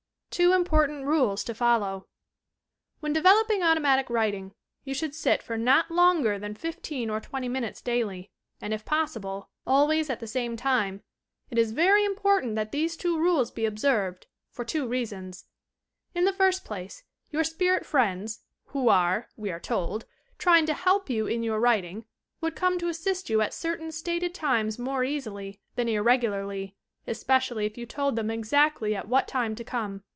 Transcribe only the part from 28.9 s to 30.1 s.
at what time to come.